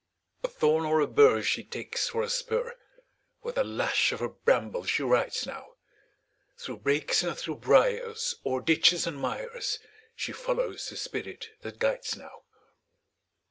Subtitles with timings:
[0.43, 2.75] A thorn or a bur She takes for a spur;
[3.43, 5.75] With a lash of a bramble she rides now,
[6.57, 9.77] Through brakes and through briars, O'er ditches and mires,
[10.15, 12.45] She follows the spirit that guides now.